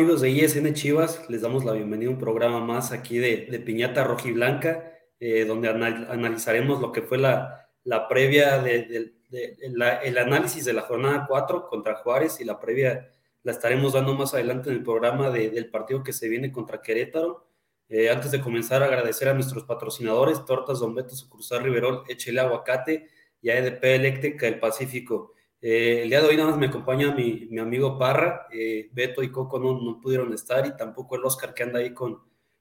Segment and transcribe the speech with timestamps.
[0.00, 1.28] Hola, ¿qué tal amigos de ISN Chivas?
[1.28, 5.68] Les damos la bienvenida a un programa más aquí de, de Piñata Rojiblanca, eh, donde
[5.68, 11.96] analizaremos lo que fue la, la previa de, el análisis de la jornada 4 contra
[11.96, 13.10] Juárez y la previa
[13.42, 17.46] la estaremos dando más adelante en el programa del partido que se viene contra Querétaro.
[17.90, 23.08] Eh, antes de comenzar, agradecer a nuestros patrocinadores, Tortas Don Beto, Sucursal Riverol, Echele Aguacate
[23.42, 25.34] y a EDP Eléctrica del Pacífico.
[25.62, 29.22] Eh, el día de hoy nada más me acompaña mi, mi amigo Parra, eh, Beto
[29.22, 32.18] y Coco no, no, pudieron estar y tampoco el Oscar que anda ahí con,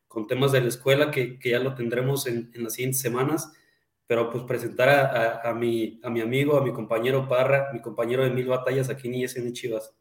[0.08, 3.54] con temas de la escuela que, que ya lo tendremos en, en, las siguientes semanas,
[4.06, 8.24] pero pues presentar a, a, mi, a mi amigo, a mi compañero Parra, mi compañero
[8.24, 9.96] de mil batallas aquí en ISN Chivas.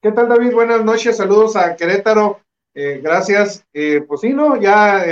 [0.00, 0.54] ¿Qué tal David?
[0.54, 2.40] Buenas noches, saludos a Querétaro,
[2.72, 3.62] eh, gracias.
[3.72, 4.58] Pues sí, ¿no?
[4.58, 5.04] Ya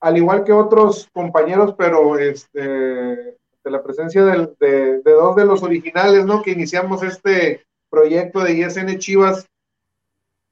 [0.00, 3.37] al igual que otros compañeros, pero este
[3.70, 6.42] la presencia de, dos de los originales, ¿no?
[6.42, 9.46] Que iniciamos este proyecto de ISN Chivas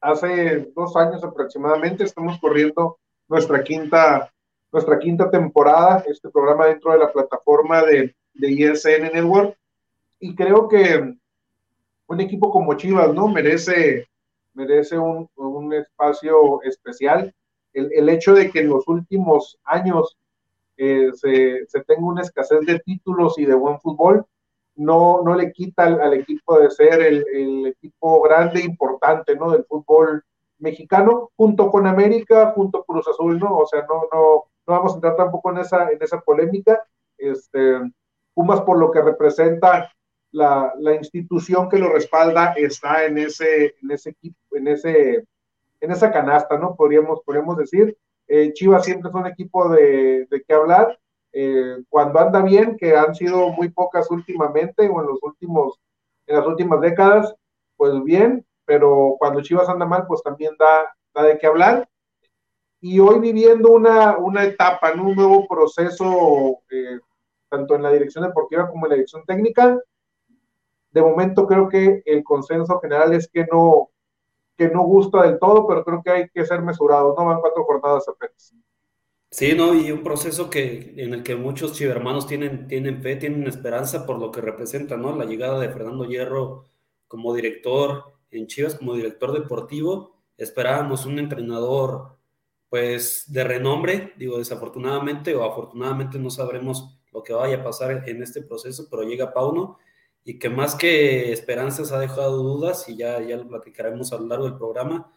[0.01, 2.05] hace dos años aproximadamente.
[2.05, 4.33] Estamos corriendo nuestra quinta,
[4.73, 9.57] nuestra quinta temporada, este programa dentro de la plataforma de, de ISN Network.
[10.19, 11.17] Y creo que
[12.07, 13.29] un equipo como Chivas, ¿no?
[13.29, 14.07] Merece,
[14.55, 17.35] merece un, un espacio especial.
[17.73, 20.17] El, el, hecho de que en los últimos años
[20.77, 24.27] eh, se, se, tenga una escasez de títulos y de buen fútbol,
[24.77, 29.51] no, no le quita al, al equipo de ser el, el, equipo grande, importante, ¿no?
[29.51, 30.23] Del fútbol
[30.59, 33.59] mexicano, junto con América, junto con Cruz Azul, ¿no?
[33.59, 36.83] O sea, no, no, no vamos a entrar tampoco en esa, en esa polémica.
[37.17, 37.81] Este,
[38.35, 39.91] Pumas, por lo que representa
[40.33, 45.25] la, la, institución que lo respalda, está en ese, en ese equipo, en ese,
[45.81, 46.77] en esa canasta, ¿no?
[46.77, 47.97] Podríamos, podríamos decir.
[48.29, 50.99] Eh, Chivas siempre es un equipo de, de qué hablar.
[51.33, 55.79] Eh, cuando anda bien, que han sido muy pocas últimamente o en los últimos,
[56.27, 57.35] en las últimas décadas,
[57.77, 61.89] pues bien, pero cuando Chivas anda mal, pues también da, da de qué hablar.
[62.81, 65.05] Y hoy viviendo una, una etapa, ¿no?
[65.09, 66.99] un nuevo proceso, eh,
[67.49, 69.79] tanto en la dirección deportiva como en la dirección técnica.
[70.91, 73.91] De momento creo que el consenso general es que no,
[74.57, 77.27] que no gusta del todo, pero creo que hay que ser mesurados, ¿no?
[77.27, 78.55] Van cuatro jornadas apenas.
[79.31, 79.75] Sí, ¿no?
[79.75, 84.19] Y un proceso que, en el que muchos chivermanos tienen, tienen fe, tienen esperanza por
[84.19, 85.15] lo que representa, ¿no?
[85.15, 86.65] La llegada de Fernando Hierro
[87.09, 90.17] como director en Chivas, como director deportivo.
[90.39, 92.17] Esperábamos un entrenador,
[92.71, 98.23] pues, de renombre, digo, desafortunadamente o afortunadamente no sabremos lo que vaya a pasar en
[98.23, 99.79] este proceso, pero llega Pauno
[100.29, 104.27] y que más que esperanzas ha dejado dudas y ya, ya lo platicaremos a lo
[104.27, 105.13] largo del programa,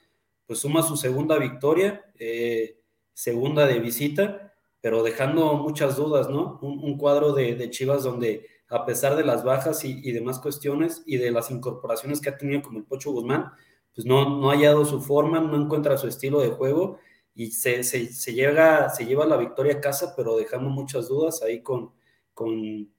[0.46, 2.80] pues suma su segunda victoria, eh,
[3.12, 6.60] segunda de visita, pero dejando muchas dudas, ¿no?
[6.62, 10.38] Un, un cuadro de, de, Chivas donde a pesar de las bajas y, y, demás
[10.38, 13.52] cuestiones y de las incorporaciones que ha tenido como el Pocho Guzmán,
[13.96, 17.00] pues no, no ha hallado su forma, no encuentra su estilo de juego
[17.34, 21.42] y se, se, se, llega, se lleva la victoria a casa, pero dejando muchas dudas
[21.42, 21.94] ahí con,
[22.36, 22.94] con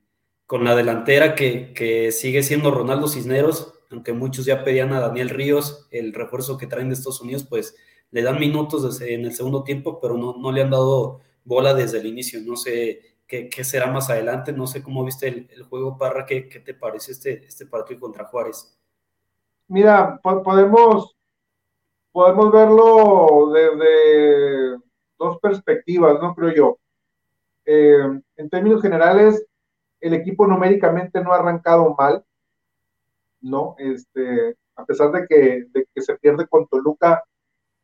[0.51, 5.87] con la delantera que, sigue siendo Ronaldo Cisneros, aunque muchos ya pedían a Daniel Ríos
[5.93, 7.77] el refuerzo que traen de Estados Unidos, pues
[8.11, 12.01] le dan minutos en el segundo tiempo, pero no, no, le han dado bola desde
[12.01, 12.41] el inicio.
[12.41, 16.49] No sé qué, será más adelante, no sé cómo viste el, el juego, Parra, ¿qué,
[16.49, 18.77] ¿qué, te parece este, este partido contra Juárez?
[19.69, 21.17] Mira, podemos,
[22.11, 24.79] podemos verlo desde
[25.17, 26.35] dos perspectivas, ¿no?
[26.35, 26.79] Creo yo.
[27.67, 29.47] Eh, en términos generales,
[30.01, 32.25] el equipo numéricamente no ha arrancado mal,
[33.41, 33.75] ¿no?
[33.79, 35.67] Este, a pesar de que,
[36.01, 37.23] se pierde con Toluca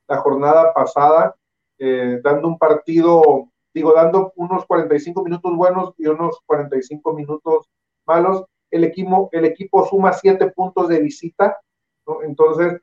[0.09, 1.35] la jornada pasada,
[1.79, 7.69] eh, dando un partido, digo, dando unos 45 minutos buenos y unos 45 minutos
[8.07, 11.59] malos, el equipo, el equipo suma siete puntos de visita,
[12.07, 12.23] ¿no?
[12.23, 12.81] Entonces,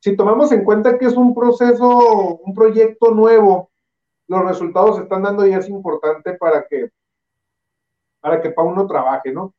[0.00, 3.70] si tomamos en cuenta que es un proceso, un proyecto nuevo,
[4.28, 6.90] los resultados se están dando y es importante para que
[8.26, 9.54] para que Pauno trabaje, ¿no?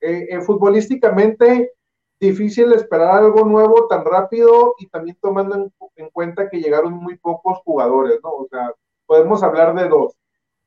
[0.00, 1.74] Eh, eh, futbolísticamente,
[2.18, 7.18] difícil esperar algo nuevo tan rápido y también tomando en, en, cuenta que llegaron muy
[7.18, 8.30] pocos jugadores, ¿no?
[8.30, 8.72] O sea,
[9.04, 10.16] podemos hablar de dos,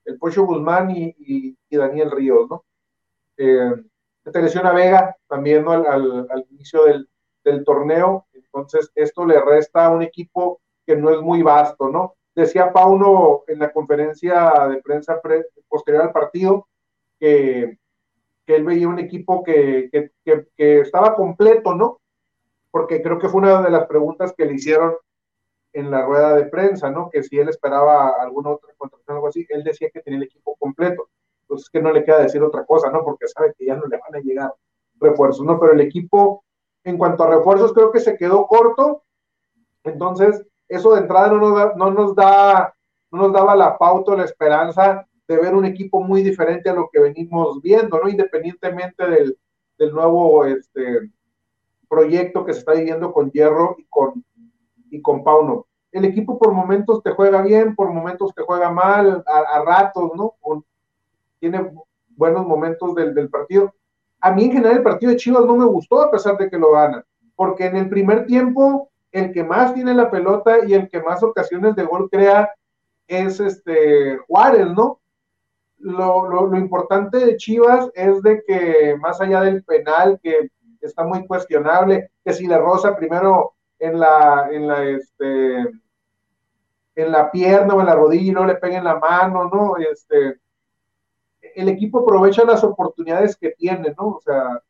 [0.06, 2.64] el Pocho Guzmán y, Daniel Ríos, ¿no?
[3.38, 3.74] Eh,
[4.32, 5.72] te lesiona Vega también, ¿no?
[5.72, 7.10] Al, inicio del,
[7.44, 12.14] del, torneo, entonces esto le resta a un equipo que no es muy vasto, ¿no?
[12.36, 16.69] Decía Pauno en la conferencia de prensa pre, posterior al partido,
[17.20, 17.78] que,
[18.48, 22.00] él veía un equipo que, que, que, estaba completo, ¿no?
[22.72, 24.96] Porque creo que fue una de las preguntas que le hicieron
[25.74, 27.12] en la rueda de prensa, ¿no?
[27.12, 30.24] Que si él esperaba alguna otra contratación o algo así, él decía que tenía el
[30.24, 31.10] equipo completo.
[31.42, 33.04] Entonces que no le queda decir otra cosa, ¿no?
[33.04, 34.52] Porque sabe que ya no le van a llegar
[35.00, 35.60] refuerzos, ¿no?
[35.60, 36.44] Pero el equipo
[36.84, 39.04] En cuanto a refuerzos, creo que se quedó corto.
[39.84, 42.74] Entonces, eso de entrada no nos da, no nos, da,
[43.12, 46.90] no nos daba la pauta, la esperanza de ver un equipo muy diferente a lo
[46.92, 48.10] que venimos viendo, ¿no?
[48.10, 49.38] Independientemente del,
[49.78, 51.12] del nuevo este,
[51.88, 54.26] proyecto que se está viviendo con Hierro y con,
[54.90, 55.68] y con Pauno.
[55.92, 60.34] El equipo por momentos te juega bien, por momentos te juega mal, a, ratos, ¿no?
[61.40, 61.72] tiene
[62.10, 63.74] buenos momentos del, del, partido.
[64.20, 66.58] A mí en general el partido de Chivas no me gustó a pesar de que
[66.58, 67.06] lo gana,
[67.36, 71.22] porque en el primer tiempo el que más tiene la pelota y el que más
[71.22, 72.50] ocasiones de gol crea
[73.08, 75.00] es este Juárez, ¿no?
[75.80, 80.50] Lo, lo, importante de Chivas es de que más allá del penal que
[80.82, 85.60] está muy cuestionable, que si le rosa primero en la, en la, este,
[86.96, 89.78] en la pierna o en la rodilla y no le pega en la mano, ¿no?
[89.78, 90.40] Este,
[91.56, 94.08] el equipo aprovecha las oportunidades que tiene, ¿no?
[94.08, 94.62] O sea,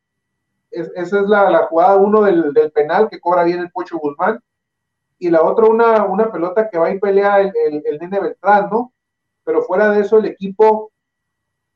[0.70, 4.40] esa es la, la jugada uno del, del, penal que cobra bien el Pocho Guzmán
[5.18, 8.68] y la otra una, una pelota que va y pelea el, el, el Nene Beltrán,
[8.70, 8.92] ¿no?
[9.42, 10.89] Pero fuera de eso el equipo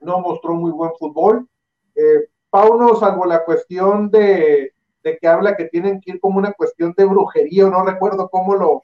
[0.05, 1.49] no mostró muy buen fútbol.
[1.95, 4.73] Eh, Pauno, salvo la cuestión de,
[5.03, 8.83] que habla que tienen que ir como una cuestión de brujería, no recuerdo cómo lo,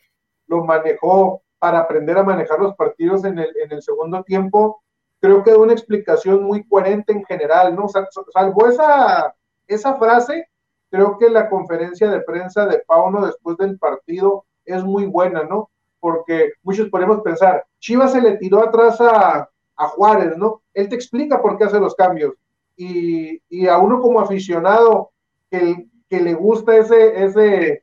[0.49, 4.82] lo manejó para aprender a manejar los partidos en el, en el segundo tiempo,
[5.20, 7.87] creo que da una explicación muy coherente en general, ¿no?
[8.32, 9.34] Salvo esa,
[9.67, 10.49] esa frase,
[10.90, 15.70] creo que la conferencia de prensa de Pauno después del partido es muy buena, ¿no?
[16.00, 19.49] Porque muchos podemos pensar, Chivas se le tiró atrás a,
[19.81, 20.61] a Juárez, ¿no?
[20.75, 22.35] Él te explica por qué hace los cambios
[22.77, 25.11] y, a uno como aficionado
[25.50, 27.82] que, que le gusta ese, ese,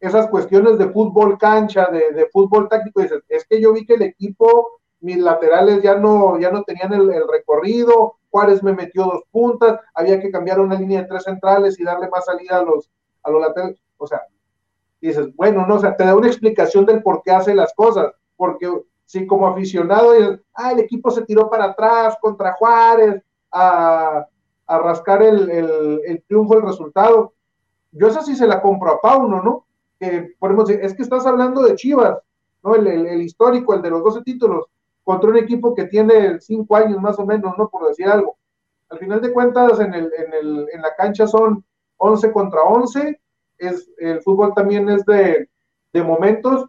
[0.00, 4.02] esas cuestiones de fútbol cancha, de, fútbol táctico, dices, es que yo vi que el
[4.02, 9.80] equipo, mis laterales ya no, ya no tenían el, recorrido, Juárez me metió dos puntas,
[9.94, 12.90] había que cambiar una línea de tres centrales y darle más salida a los,
[13.22, 14.22] a los laterales, o sea,
[15.00, 18.12] dices, bueno, no, o sea, te da una explicación del por qué hace las cosas,
[18.36, 18.70] porque
[19.08, 24.26] si como aficionado, dices, ah, el equipo se tiró para atrás contra Juárez, a,
[24.68, 25.48] rascar el,
[26.04, 27.32] el, triunfo, el resultado.
[27.90, 29.64] Yo esa sí se la compro a Pauno, ¿no?
[29.98, 32.18] Que podemos es que estás hablando de Chivas,
[32.62, 32.74] ¿no?
[32.74, 34.66] El, histórico, el de los 12 títulos,
[35.02, 37.70] contra un equipo que tiene cinco años más o menos, ¿no?
[37.70, 38.36] Por decir algo.
[38.90, 41.64] Al final de cuentas, en, el, en, el, en la cancha son
[41.96, 43.18] 11 contra 11,
[43.56, 45.48] es, el fútbol también es de,
[45.94, 46.68] de momentos,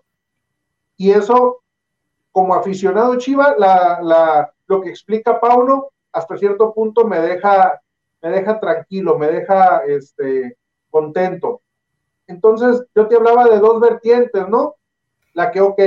[0.96, 1.60] y eso,
[2.32, 3.56] como aficionado Chiva,
[4.68, 7.82] lo que explica Pauno hasta cierto punto me deja,
[8.22, 10.58] me deja tranquilo, me deja este,
[10.90, 11.62] contento.
[12.28, 14.76] Entonces, yo te hablaba de dos vertientes, ¿no?
[15.34, 15.80] La que, ok,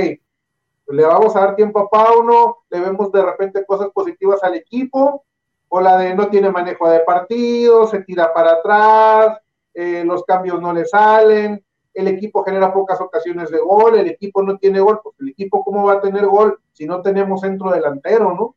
[0.87, 5.23] le vamos a dar tiempo a Pauno, le vemos de repente cosas positivas al equipo,
[5.69, 9.39] o la de no tiene manejo de partido, se tira para atrás,
[9.73, 14.41] eh, los cambios no le salen, el equipo genera pocas ocasiones de gol, el equipo
[14.41, 17.71] no tiene gol, porque el equipo cómo va a tener gol si no tenemos centro
[17.71, 18.55] delantero, ¿no?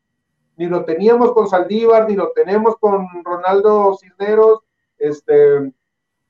[0.57, 4.61] ni lo teníamos con Saldívar, ni lo tenemos con Ronaldo Cisneros,
[4.99, 5.73] este,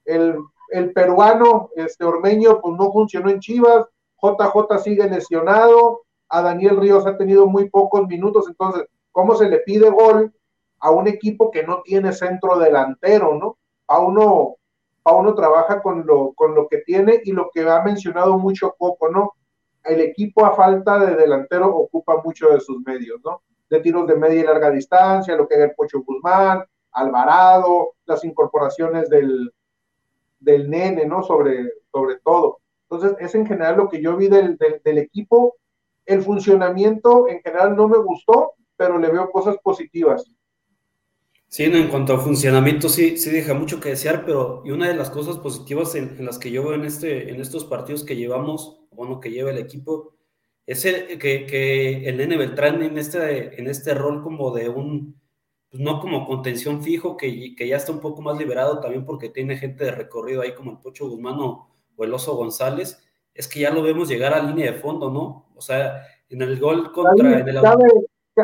[0.05, 0.39] el,
[0.71, 3.87] el peruano, este Ormeño, pues no funcionó en Chivas,
[4.21, 9.59] JJ sigue lesionado, a Daniel Ríos ha tenido muy pocos minutos, entonces, ¿cómo se le
[9.59, 10.35] pide gol
[10.81, 13.59] a un equipo que no tiene centro delantero, no?
[13.87, 14.57] A uno,
[15.07, 18.75] a uno trabaja con lo, con lo que tiene y lo que ha mencionado mucho
[18.79, 19.33] poco, ¿no?
[19.85, 23.43] El equipo a falta de delantero ocupa mucho de sus medios, ¿no?
[23.69, 28.25] de tiros de media y larga distancia, lo que es el Pocho Guzmán, Alvarado, las
[28.25, 29.53] incorporaciones del,
[30.41, 31.23] del nene, ¿no?
[31.23, 32.59] Sobre, sobre todo.
[32.89, 35.57] Entonces, es en general lo que yo vi del, del, equipo.
[36.07, 40.25] El funcionamiento en general no me gustó, pero le veo cosas positivas.
[41.49, 44.95] Sí, en cuanto a funcionamiento sí, sí deja mucho que desear, pero y una de
[44.95, 48.17] las cosas positivas en, en, las que yo veo en, este, en estos partidos que
[48.17, 50.17] llevamos, bueno, que lleva el equipo,
[50.67, 55.21] es el, que, que, el Nene Beltrán en este, en este rol como de un,
[55.71, 59.29] pues no como contención fijo, que, que, ya está un poco más liberado también porque
[59.29, 63.61] tiene gente de recorrido ahí como el Pocho Guzmán o, el Oso González, es que
[63.61, 65.51] ya lo vemos llegar a línea de fondo, ¿no?
[65.55, 67.41] O sea, en el gol contra...
[67.41, 67.63] En el...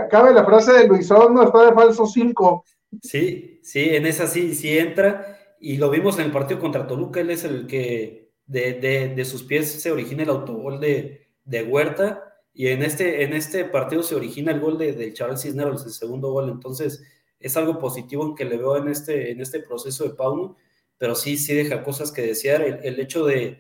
[0.08, 2.64] cabe, la frase de Luisón, no está de falso 5.
[3.00, 7.20] Sí, sí, en esa sí, sí entra, y lo vimos en el partido contra Toluca,
[7.20, 11.62] él es el que de, de, de sus pies se origina el autogol de, de
[11.62, 15.86] Huerta, y en este, en este partido se origina el gol de, de Charles Cisneros,
[15.86, 17.02] el segundo gol, entonces
[17.40, 20.56] es algo positivo en que le veo en este, en este proceso de Pauno,
[20.98, 23.58] pero sí, sí deja cosas que desear, el, hecho de,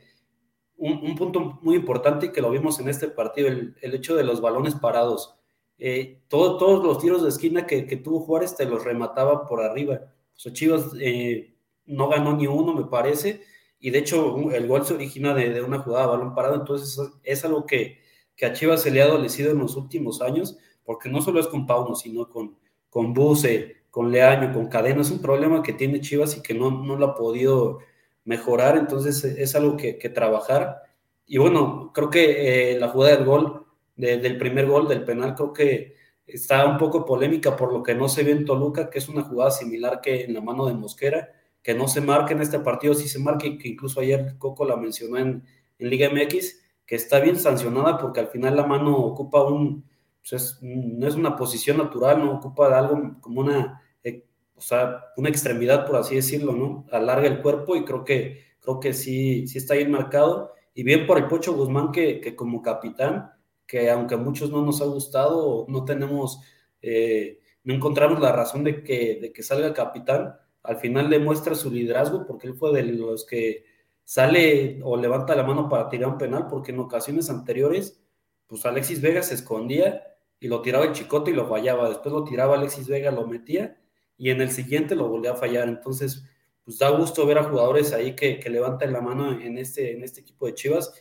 [0.76, 4.74] un, punto muy importante que lo vimos en este partido, el, hecho de los balones
[4.74, 5.36] parados,
[5.84, 10.00] eh, todos los tiros de esquina que, tuvo Juárez te los remataba por arriba,
[10.44, 10.86] o Chivas...
[11.00, 11.52] Eh,
[11.86, 13.42] no ganó ni uno, me parece,
[13.78, 17.44] y de hecho el gol se origina de, una jugada de balón parado, entonces es
[17.44, 17.98] algo que,
[18.36, 21.48] que, a Chivas se le ha adolecido en los últimos años, porque no solo es
[21.48, 22.56] con Pauno, sino con,
[22.88, 26.70] con Buse, con Leaño, con Cadena, es un problema que tiene Chivas y que no,
[26.70, 27.80] no lo ha podido
[28.24, 30.82] mejorar, entonces es algo que, que trabajar.
[31.26, 33.61] Y bueno, creo que eh, la jugada del gol,
[34.06, 35.94] del primer gol, del penal, creo que
[36.26, 39.22] está un poco polémica por lo que no se ve en Toluca, que es una
[39.22, 41.30] jugada similar que en la mano de Mosquera,
[41.62, 44.64] que no se marca en este partido, sí se marca y que incluso ayer Coco
[44.64, 45.44] la mencionó en,
[45.78, 49.84] en Liga MX, que está bien sancionada porque al final la mano ocupa un,
[50.28, 55.28] pues no es una posición natural, no ocupa algo como una, eh, o sea, una
[55.28, 56.86] extremidad, por así decirlo, ¿no?
[56.90, 60.52] Alarga el cuerpo y creo que, creo que sí, sí está bien marcado.
[60.74, 63.32] Y bien por el Pocho Guzmán que, que como capitán,
[63.66, 66.40] que aunque a muchos no nos ha gustado, no tenemos,
[66.80, 71.70] eh, no encontramos la razón de que, de que salga capitán, al final demuestra su
[71.70, 73.64] liderazgo porque él fue de los que
[74.04, 78.00] sale o levanta la mano para tirar un penal, porque en ocasiones anteriores,
[78.46, 80.02] pues Alexis Vega se escondía
[80.38, 83.80] y lo tiraba el chicote y lo fallaba, después lo tiraba Alexis Vega, lo metía
[84.18, 86.24] y en el siguiente lo volvía a fallar, entonces
[86.64, 90.04] pues da gusto ver a jugadores ahí que, que levantan la mano en este, en
[90.04, 90.92] este equipo de Chivas,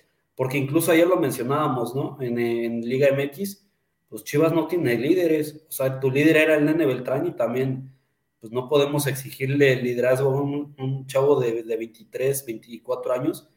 [0.41, 2.17] porque incluso ayer lo mencionábamos, ¿no?
[2.19, 3.63] En, Liga MX,
[4.09, 7.93] pues Chivas no tiene líderes, o sea, tu líder era el Nene Beltrán y también,
[8.39, 13.51] pues no podemos exigirle liderazgo a un, chavo de, de, 23, 24 años.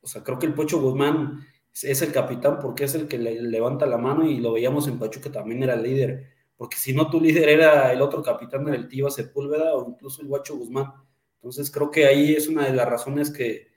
[0.00, 3.42] O sea, creo que el Pocho Guzmán es el capitán porque es el que le
[3.42, 6.30] levanta la mano y lo veíamos en Pachuca también era el líder.
[6.56, 10.28] Porque si no, tu líder era el otro capitán del Tiva Sepúlveda o incluso el
[10.28, 10.94] Guacho Guzmán.
[11.34, 13.75] Entonces creo que ahí es una de las razones que,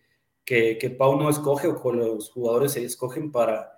[0.50, 3.78] que, Pau no escoge o que los jugadores se escogen para,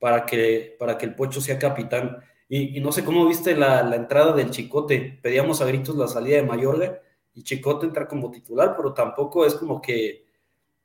[0.00, 2.18] para, que, para que el Pocho sea capitán.
[2.48, 5.20] Y, no sé cómo viste la, entrada del Chicote.
[5.22, 7.00] Pedíamos a gritos la salida de Mayorga
[7.32, 10.26] y Chicote entra como titular, pero tampoco es como que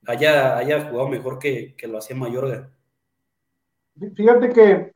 [0.05, 2.69] haya, haya jugado mejor que, que lo hacía Mayorga.
[4.15, 4.91] Fíjate que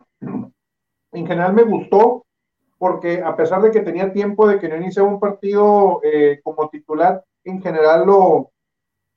[1.12, 2.28] en general me gustó
[2.78, 6.70] porque a pesar de que tenía tiempo de que no iniciaba un partido eh, como
[6.70, 8.52] titular, en general lo,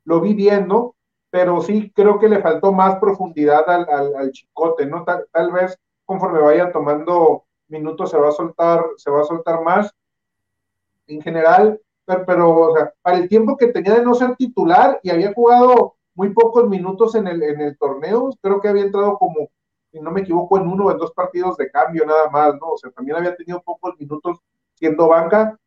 [0.05, 0.95] lo vi bien, ¿no?
[1.33, 5.03] Pero sí creo que le faltó más profundidad al, chicote, ¿no?
[5.03, 9.91] Tal, vez conforme vaya tomando minutos se va a soltar, se va a soltar más.
[11.07, 15.09] En general, pero, o sea, para el tiempo que tenía de no ser titular y
[15.09, 19.49] había jugado muy pocos minutos en el, en el torneo, creo que había entrado como,
[19.91, 22.73] si no me equivoco, en uno o en dos partidos de cambio nada más, ¿no?
[22.73, 24.39] O sea, también había tenido pocos minutos
[24.75, 25.59] siendo banca.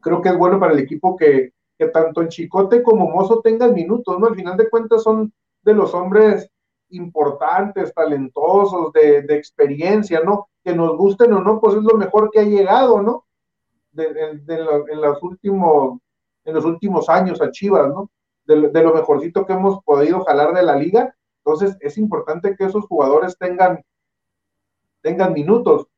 [0.00, 1.52] Creo que es bueno para el equipo que,
[1.82, 4.28] que tanto el Chicote como Mozo tengan minutos, ¿no?
[4.28, 6.48] Al final de cuentas son de los hombres
[6.90, 10.48] importantes, talentosos, de, experiencia, ¿no?
[10.62, 13.24] Que nos gusten o no, pues es lo mejor que ha llegado, ¿no?
[13.90, 15.98] De, en, los últimos,
[16.44, 18.10] en los últimos años a Chivas, ¿no?
[18.44, 21.16] De, lo mejorcito que hemos podido jalar de la liga.
[21.44, 23.82] Entonces es importante que esos jugadores tengan,
[25.00, 25.88] tengan minutos.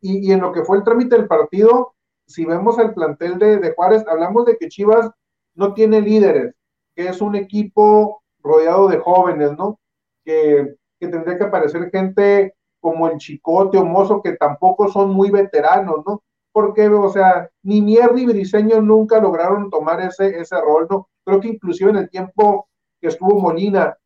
[0.00, 1.96] Y, y en lo que fue el trámite del partido,
[2.28, 5.10] si vemos el plantel de, Juárez, hablamos de que Chivas
[5.54, 6.54] no tiene líderes,
[6.94, 9.80] que es un equipo rodeado de jóvenes, ¿no?
[10.24, 16.04] Que, tendría que aparecer gente como el Chicote o Mozo, que tampoco son muy veteranos,
[16.06, 16.22] ¿no?
[16.52, 21.08] Porque, o sea, ni Mier ni Briseño nunca lograron tomar ese, ese rol, ¿no?
[21.24, 22.68] Creo que inclusive en el tiempo
[23.00, 23.96] que estuvo Molina,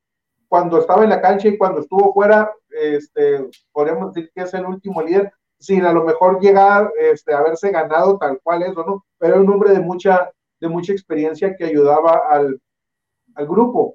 [0.49, 4.67] cuando estaba en la cancha y cuando estuvo fuera, este, podríamos decir que es el
[4.67, 9.07] último líder, sin a lo mejor llegar este, haberse ganado tal cual eso, ¿no?
[9.17, 12.61] Pero era un hombre de mucha, de mucha experiencia que ayudaba al,
[13.49, 13.95] grupo.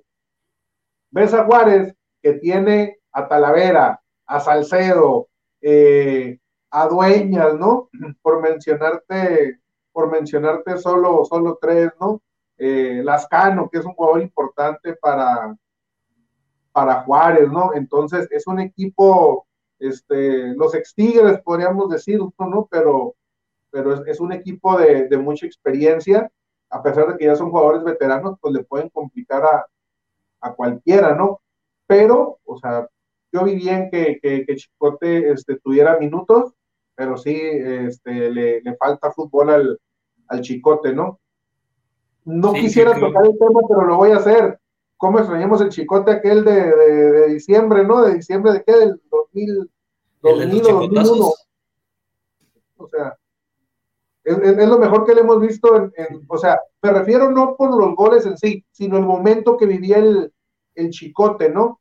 [1.11, 5.27] Ves a Juárez, que tiene a Talavera, a Salcedo,
[5.61, 6.39] eh,
[6.71, 7.89] a Dueñas, ¿no?
[8.21, 9.59] Por mencionarte,
[9.91, 12.21] por mencionarte solo, solo tres, ¿no?
[12.57, 15.55] Eh, Lascano, que es un jugador importante para,
[16.71, 17.73] para Juárez, ¿no?
[17.73, 19.46] Entonces es un equipo
[19.79, 22.67] este, los ex Tigres, podríamos decir, ¿no?
[22.69, 23.15] Pero,
[23.69, 26.29] pero es, un equipo de, mucha experiencia,
[26.69, 29.65] a pesar de que ya son jugadores veteranos, pues le pueden complicar a,
[30.55, 31.41] cualquiera, ¿no?
[31.87, 32.87] Pero, o sea,
[33.33, 36.53] yo vi bien que, que, Chicote este, tuviera minutos,
[36.95, 39.79] pero sí este, le, falta fútbol al,
[40.29, 41.19] al Chicote, ¿no?
[42.23, 44.57] No quisiera tocar el tema, pero lo voy a hacer.
[44.97, 48.01] ¿Cómo extrañamos el chicote aquel de, diciembre, ¿no?
[48.01, 48.73] De diciembre de qué?
[48.73, 49.71] Del 2000,
[50.21, 51.31] 2001.
[52.77, 53.17] O sea,
[54.23, 57.95] es, lo mejor que le hemos visto en, o sea, me refiero no por los
[57.95, 60.31] goles en sí, sino el momento que vivía el,
[60.89, 61.79] chicote, ¿no?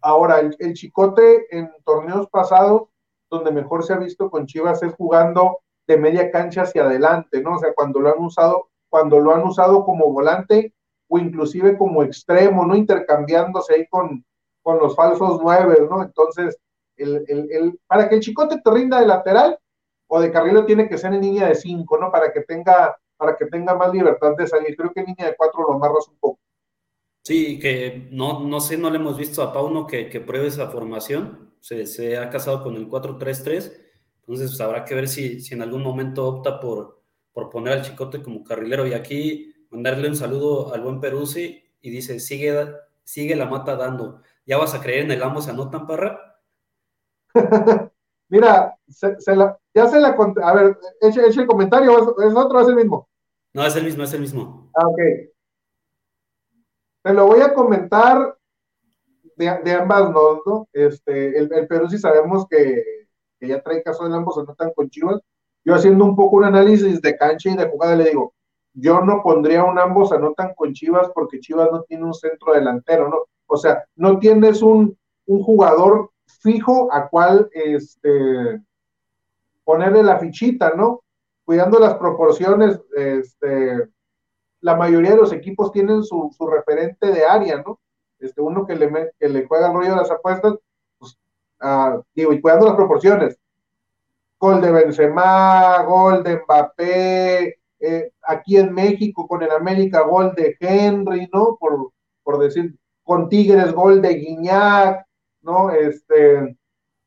[0.00, 2.88] Ahora, el, el, chicote en torneos pasados,
[3.30, 7.54] donde mejor se ha visto con Chivas es jugando de media cancha hacia adelante, ¿no?
[7.56, 10.72] O sea, cuando lo han usado cuando lo han usado como volante
[11.14, 12.74] o inclusive como extremo, ¿no?
[12.74, 14.24] Intercambiándose ahí con,
[14.62, 16.02] con los falsos nueve, ¿no?
[16.02, 16.58] Entonces,
[16.96, 19.56] el, el, para que el chicote te rinda de lateral
[20.08, 22.10] o de carril tiene que ser en línea de cinco, ¿no?
[22.10, 24.76] Para que tenga, para que tenga más libertad de salir.
[24.76, 26.40] Creo que en línea de cuatro lo amarras un poco.
[27.22, 30.68] Sí, que no, no sé, no le hemos visto a Pauno que, que pruebe esa
[30.68, 31.54] formación.
[31.60, 33.72] Se, se ha casado con el 4-3-3.
[34.20, 37.02] Entonces, pues, habrá que ver si, si en algún momento opta por,
[37.32, 38.86] por poner al chicote como carrilero.
[38.86, 44.22] Y aquí mandarle un saludo al buen Peruzzi y dice, sigue, sigue la mata dando.
[44.46, 46.40] ¿Ya vas a creer en el ambos anotan, parra?
[48.28, 50.42] Mira, se, la, ya se la conté.
[50.42, 53.08] A ver, eche, eche el comentario, ¿es, otro es el mismo?
[53.52, 54.70] No, es el mismo, es el mismo.
[54.74, 54.98] Ah, ok.
[57.02, 58.36] Te lo voy a comentar
[59.36, 60.68] de, ambas dos, ¿no?
[60.72, 62.82] Este, el, el Perú sí sabemos que,
[63.40, 65.20] ya trae caso en ambos anotan con Chivas.
[65.64, 68.34] Yo haciendo un poco un análisis de cancha y de jugada le digo,
[68.74, 73.08] yo no pondría un ambos anotan con Chivas porque Chivas no tiene un centro delantero,
[73.08, 73.18] ¿no?
[73.46, 74.96] O sea, no tienes un,
[75.26, 78.60] un jugador fijo a cual este,
[79.64, 81.02] ponerle la fichita, ¿no?
[81.44, 83.88] Cuidando las proporciones, este,
[84.60, 87.78] la mayoría de los equipos tienen su, referente de área, ¿no?
[88.18, 90.54] Este, uno que le, que le juega el rollo de las apuestas,
[90.98, 91.16] pues,
[91.60, 93.38] ah, digo, y cuidando las proporciones.
[94.38, 100.56] Gol de Benzema, gol de Mbappé, eh, aquí en México con el América, gol de
[100.58, 101.56] Henry, ¿no?
[101.60, 101.92] Por,
[102.22, 105.06] por decir, con Tigres, gol de Guiñac,
[105.42, 105.70] ¿no?
[105.70, 106.56] Este,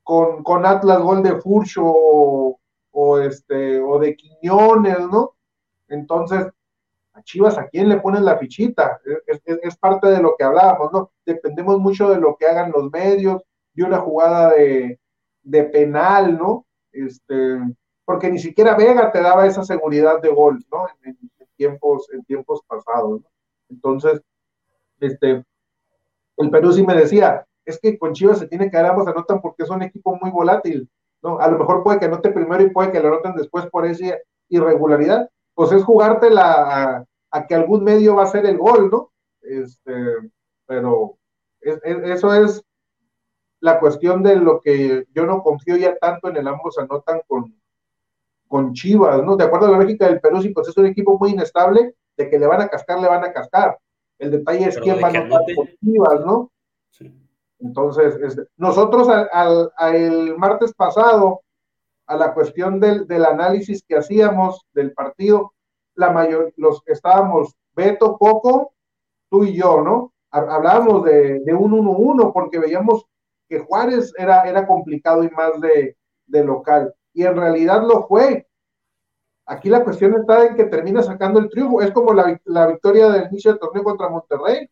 [0.04, 5.34] con, con Atlas, gol de Furcho o, este, o de Quiñones, ¿no?
[5.88, 6.46] Entonces,
[7.12, 9.00] a Chivas, ¿a quién le ponen la fichita?
[9.26, 11.10] Es, parte de lo que hablábamos, ¿no?
[11.26, 13.42] Dependemos mucho de lo que hagan los medios,
[13.74, 15.00] de una jugada de,
[15.42, 16.66] de penal, ¿no?
[16.92, 17.58] Este,
[18.08, 20.86] porque ni siquiera Vega te daba esa seguridad de gol, ¿no?
[21.02, 21.18] En,
[21.56, 23.28] tiempos, en tiempos pasados, ¿no?
[23.68, 24.22] Entonces,
[24.98, 25.44] este,
[26.38, 29.42] el Perú sí me decía, es que con Chivas se tiene que dar ambos anotan
[29.42, 30.88] porque es un equipo muy volátil,
[31.22, 31.38] ¿no?
[31.38, 34.16] A lo mejor puede que anote primero y puede que lo anoten después por esa
[34.48, 39.12] irregularidad, pues es jugártela a, que algún medio va a ser el gol, ¿no?
[39.42, 39.92] Este,
[40.64, 41.18] pero
[41.60, 42.64] eso es
[43.60, 47.57] la cuestión de lo que yo no confío ya tanto en el ambos anotan con,
[48.48, 49.36] con Chivas, ¿no?
[49.36, 52.28] De acuerdo a la lógica del Perú, si pues es un equipo muy inestable, de
[52.28, 53.78] que le van a cascar, le van a cascar.
[54.18, 56.50] El detalle es quién va a anotar con Chivas, ¿no?
[57.60, 61.42] Entonces, este, nosotros al, el martes pasado,
[62.06, 65.52] a la cuestión del, del, análisis que hacíamos del partido,
[65.94, 68.72] la mayor, los estábamos Beto, Coco,
[69.30, 70.12] tú y yo, ¿no?
[70.30, 73.06] Hablábamos de, de un 1-1 porque veíamos
[73.48, 76.94] que Juárez era, era complicado y más de, de local.
[77.12, 78.46] Y en realidad lo fue.
[79.46, 81.80] Aquí la cuestión está en que termina sacando el triunfo.
[81.80, 84.70] Es como la, la victoria del inicio del torneo contra Monterrey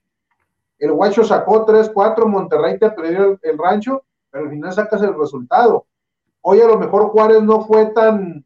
[0.79, 5.87] el Guacho sacó 3-4, Monterrey te perdió el, rancho, pero al final sacas el resultado.
[6.43, 8.45] Hoy a lo mejor Juárez no fue tan,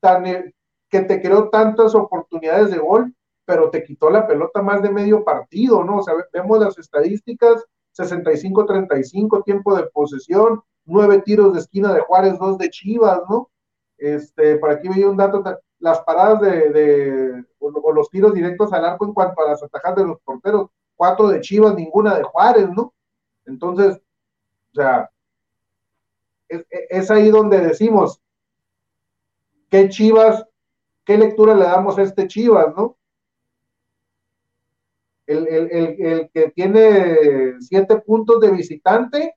[0.00, 0.54] tan eh,
[0.88, 3.14] que te creó tantas oportunidades de gol,
[3.44, 5.98] pero te quitó la pelota más de medio partido, ¿no?
[5.98, 7.64] O sea, vemos las estadísticas,
[7.96, 13.50] 65-35 tiempo de posesión, nueve tiros de esquina de Juárez, dos de Chivas, ¿no?
[13.98, 15.42] Este, por aquí veía un dato,
[15.78, 20.06] las paradas de, o, los tiros directos al arco en cuanto a las atajadas de
[20.06, 22.94] los porteros, cuatro de Chivas, ninguna de Juárez, ¿no?
[23.46, 24.00] Entonces,
[24.72, 25.10] o sea,
[26.48, 28.20] es, ahí donde decimos,
[29.70, 30.44] ¿qué Chivas,
[31.04, 32.96] qué lectura le damos a este Chivas, ¿no?
[35.26, 39.36] El, el, que tiene siete puntos de visitante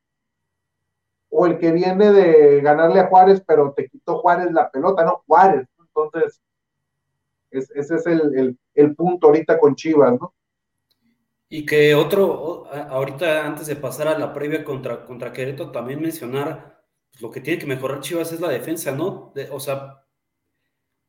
[1.36, 5.24] o el que viene de ganarle a Juárez, pero te quitó Juárez la pelota, no
[5.26, 5.68] Juárez.
[5.80, 6.40] Entonces,
[7.50, 10.34] ese es el, el punto ahorita con Chivas, ¿no?
[11.50, 16.84] Y que otro, ahorita antes de pasar a la previa contra, contra Querétaro, también mencionar
[17.12, 19.34] pues, lo que tiene que mejorar Chivas es la defensa, ¿no?
[19.52, 20.04] o sea,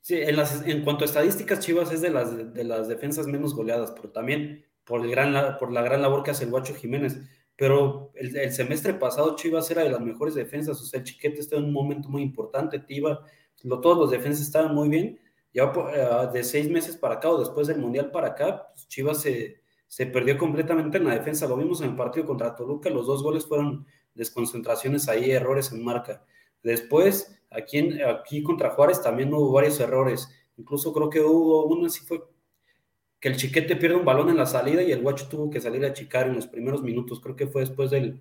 [0.00, 3.54] sí, en, las, en cuanto a estadísticas, Chivas es de las, de las defensas menos
[3.54, 7.20] goleadas, pero también por, el gran, por la gran labor que hace el Guacho Jiménez.
[7.56, 11.56] Pero el, semestre pasado Chivas era de las mejores defensas, o sea, el Chiquete está
[11.56, 13.24] en un momento muy importante, Tiva,
[13.62, 15.20] lo, todos los defensas estaban muy bien.
[15.52, 19.22] Ya eh, de seis meses para acá o después del Mundial para acá, pues, Chivas
[19.22, 19.62] se
[19.94, 21.46] se perdió completamente en la defensa.
[21.46, 25.84] Lo vimos en el partido contra Toluca, los dos goles fueron desconcentraciones ahí, errores en
[25.84, 26.24] marca.
[26.64, 30.28] Después, aquí, aquí contra Juárez también hubo varios errores.
[30.56, 32.24] Incluso creo que hubo uno así fue
[33.24, 35.82] que el chiquete pierde un balón en la salida y el guacho tuvo que salir
[35.86, 37.20] a chicar en los primeros minutos.
[37.20, 38.20] Creo que fue después del,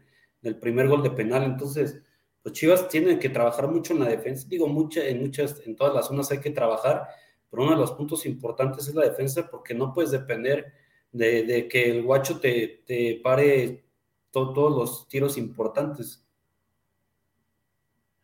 [0.62, 1.44] primer gol de penal.
[1.44, 2.02] Entonces,
[2.42, 4.48] pues Chivas tiene que trabajar mucho en la defensa.
[4.48, 7.10] Digo, en muchas, en todas las zonas hay que trabajar,
[7.52, 10.72] pero uno de los puntos importantes es la defensa porque no puedes depender
[11.12, 13.84] de, que el guacho te, te pare
[14.32, 16.26] todos los tiros importantes.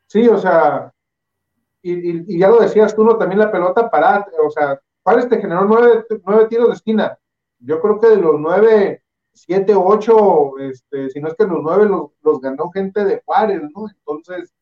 [0.08, 0.94] Sí, o sea,
[1.82, 3.18] y, ya lo decías tú, ¿no?
[3.18, 7.18] También la pelota parada, o sea, Juárez te generó nueve, nueve tiros de esquina.
[7.58, 9.02] Yo creo que de los nueve,
[9.34, 11.90] siete, ocho, este, si no es que los nueve
[12.22, 13.90] los, ganó gente de Juárez, ¿no?
[13.90, 14.54] Entonces,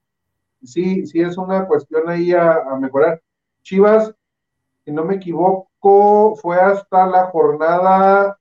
[0.64, 3.22] sí, sí es una cuestión ahí a, mejorar.
[3.62, 4.16] Chivas,
[4.86, 8.40] si no me equivoco, fue hasta la jornada,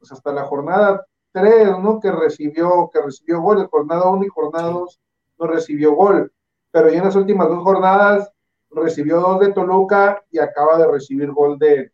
[0.00, 2.00] pues hasta la jornada tres, ¿no?
[2.00, 5.00] Que recibió, que recibió gol, jornada uno y jornada dos
[5.38, 6.32] no recibió gol
[6.74, 8.32] pero ya en las últimas dos jornadas
[8.74, 11.92] recibió dos de Toluca y acaba de recibir gol de,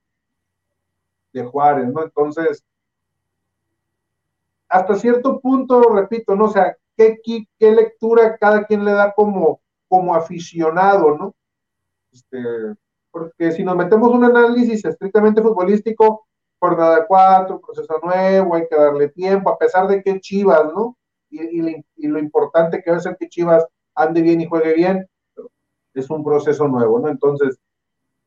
[1.33, 2.03] de Juárez, ¿no?
[2.03, 2.65] Entonces,
[4.69, 6.47] hasta cierto punto, repito, ¿no?
[6.47, 11.35] O sea, ¿qué, qué, lectura cada quien le da como, como aficionado, ¿no?
[12.13, 12.39] Este,
[13.11, 16.27] porque si nos metemos un análisis estrictamente futbolístico,
[16.59, 20.97] jornada cuatro, proceso nuevo, hay que darle tiempo, a pesar de que Chivas, ¿no?
[21.31, 25.09] Y, y lo importante que va a ser que Chivas ande bien y juegue bien,
[25.95, 27.09] es un proceso nuevo, ¿no?
[27.09, 27.59] Entonces,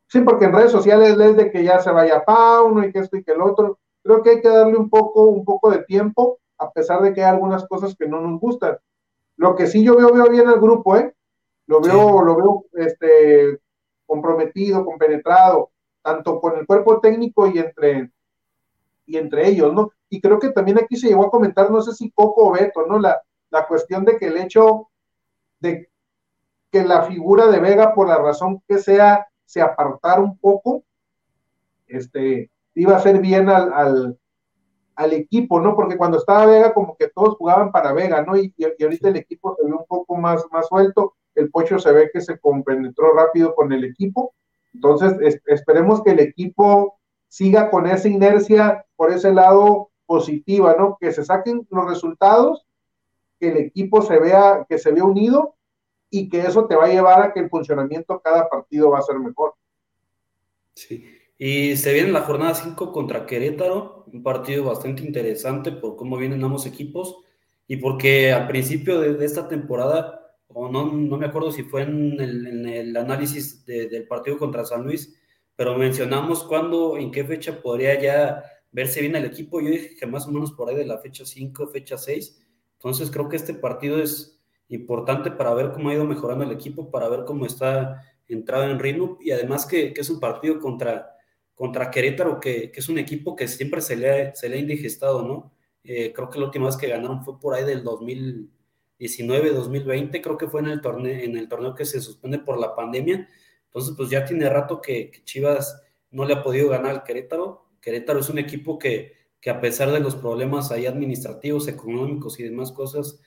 [0.08, 3.18] sí, porque en redes sociales es de que ya se vaya Pauno y que esto
[3.18, 6.40] y que el otro, creo que hay que darle un poco, un poco de tiempo,
[6.58, 8.78] a pesar de que hay algunas cosas que no nos gustan.
[9.38, 11.14] Lo que sí yo veo, veo bien al grupo, ¿eh?
[11.68, 13.60] Lo veo, lo veo este,
[14.06, 15.72] comprometido, compenetrado,
[16.02, 18.12] tanto con el cuerpo técnico y entre,
[19.06, 19.92] y entre ellos, ¿no?
[20.10, 22.86] Y creo que también aquí se llegó a comentar, no sé si poco o Beto,
[22.86, 23.00] ¿no?
[23.00, 24.90] La, la cuestión de que el hecho
[25.60, 25.90] de
[26.74, 30.84] que la figura de Vega, por la razón que sea, se apartara un poco,
[31.86, 34.18] este, iba a ser bien al,
[34.96, 35.76] al, equipo, ¿no?
[35.76, 38.36] Porque cuando estaba Vega, como que todos jugaban para Vega, ¿no?
[38.36, 42.10] Y, ahorita el equipo se ve un poco más, más suelto, el Pocho se ve
[42.12, 44.34] que se compenetró rápido con el equipo,
[44.74, 50.98] entonces esperemos que el equipo siga con esa inercia por ese lado positiva, ¿no?
[51.00, 52.66] Que se saquen los resultados
[53.40, 55.54] que el equipo se vea, que se vea unido
[56.14, 59.02] y que eso te va a llevar a que el funcionamiento cada partido va a
[59.02, 59.56] ser mejor.
[60.76, 61.04] Sí,
[61.40, 66.44] y se viene la jornada 5 contra Querétaro, un partido bastante interesante por cómo vienen
[66.44, 67.18] ambos equipos
[67.68, 72.22] y porque al principio de, esta temporada, o no, no, me acuerdo si fue en
[72.22, 75.20] el, análisis del partido contra San Luis,
[75.56, 79.60] pero mencionamos cuándo, en qué fecha podría ya verse bien el equipo.
[79.62, 82.40] Yo dije que más o menos por ahí de la fecha 5, fecha 6,
[82.76, 86.90] entonces creo que este partido es importante para ver cómo ha ido mejorando el equipo,
[86.90, 91.16] para ver cómo está entrado en ritmo y además que, es un partido contra,
[91.54, 95.24] contra Querétaro, que, es un equipo que siempre se le ha, se le ha indigestado,
[95.24, 95.54] ¿no?
[95.84, 100.38] Eh, creo que la última vez que ganaron fue por ahí del 2019, 2020, creo
[100.38, 103.28] que fue en el torneo, en el torneo que se suspende por la pandemia.
[103.66, 107.70] Entonces, pues ya tiene rato que, que Chivas no le ha podido ganar al Querétaro.
[107.82, 112.44] Querétaro es un equipo que, que a pesar de los problemas ahí administrativos, económicos y
[112.44, 113.20] demás cosas,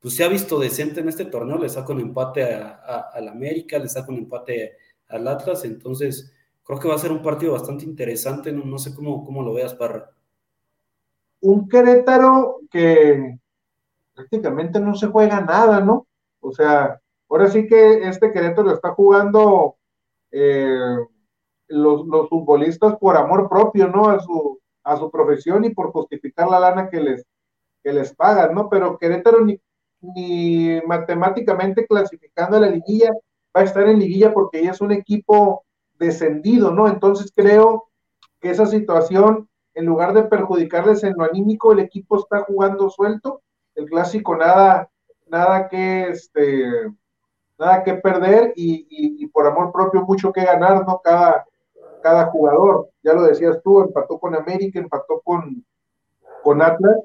[0.00, 3.88] pues se ha visto decente en este torneo, le saca un empate al América, le
[3.88, 4.76] saca un empate
[5.08, 6.32] al Atlas, entonces
[6.64, 9.74] creo que va a ser un partido bastante interesante, no, sé cómo, cómo lo veas,
[9.74, 10.10] Parra.
[11.40, 13.38] Un Querétaro que
[14.14, 16.06] prácticamente no se juega nada, ¿no?
[16.40, 19.76] O sea, ahora sí que este Querétaro está jugando
[20.30, 20.96] eh,
[21.68, 24.08] los, los futbolistas por amor propio, ¿no?
[24.08, 27.26] A su, a su profesión y por justificar la lana que les,
[27.82, 28.68] que les pagan, ¿no?
[28.68, 29.60] Pero Querétaro ni,
[30.00, 33.10] ni matemáticamente clasificando a la liguilla
[33.54, 35.64] va a estar en liguilla porque ya es un equipo
[35.98, 36.88] descendido, ¿no?
[36.88, 37.88] Entonces creo
[38.40, 43.42] que esa situación, en lugar de perjudicarles en lo anímico, el equipo está jugando suelto,
[43.74, 44.88] el clásico nada,
[45.26, 46.90] nada que este,
[47.58, 51.00] nada que perder y, y por amor propio mucho que ganar, ¿no?
[51.04, 51.44] Cada,
[52.00, 52.90] cada jugador.
[53.02, 55.64] Ya lo decías tú, empató con América, empató con,
[56.42, 56.96] con Atlas.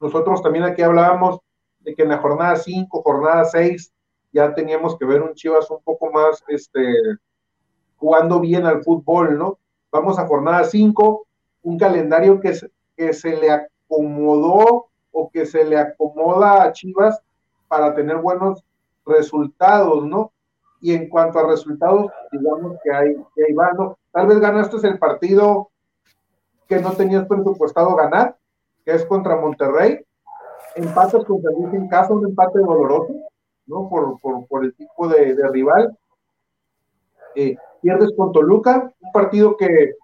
[0.00, 1.40] Nosotros también aquí hablábamos
[1.86, 3.90] de que en la jornada 5, jornada 6,
[4.32, 6.82] ya teníamos que ver un Chivas un poco más este,
[7.96, 9.58] jugando bien al fútbol, ¿no?
[9.90, 11.26] Vamos a jornada 5,
[11.62, 12.52] un calendario que,
[12.94, 17.22] que se le acomodó o que se le acomoda a Chivas
[17.68, 18.62] para tener buenos
[19.06, 20.32] resultados, ¿no?
[20.80, 23.98] y en cuanto a resultados, digamos que hay, que hay ¿no?
[24.12, 25.70] Tal vez ganaste el partido
[26.68, 28.36] que no tenías presupuestado ganar,
[28.84, 30.04] que es contra Monterrey.
[30.76, 33.14] Empatas con Luis en casa, un empate doloroso,
[33.66, 33.88] ¿no?
[33.88, 35.96] Por, por, por el tipo de, de rival.
[37.34, 39.94] Eh, pierdes con Toluca, un partido que